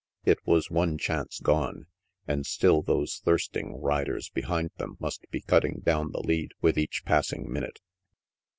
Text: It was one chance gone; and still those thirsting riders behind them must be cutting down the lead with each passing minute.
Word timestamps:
It 0.25 0.39
was 0.47 0.71
one 0.71 0.97
chance 0.97 1.39
gone; 1.39 1.85
and 2.27 2.43
still 2.43 2.81
those 2.81 3.21
thirsting 3.23 3.79
riders 3.79 4.29
behind 4.29 4.71
them 4.77 4.97
must 4.99 5.29
be 5.29 5.41
cutting 5.41 5.81
down 5.85 6.09
the 6.11 6.21
lead 6.23 6.53
with 6.59 6.75
each 6.75 7.03
passing 7.05 7.47
minute. 7.47 7.81